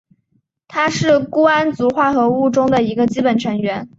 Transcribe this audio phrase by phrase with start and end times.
[0.67, 3.87] 它是钴胺族化合物中的一个基本成员。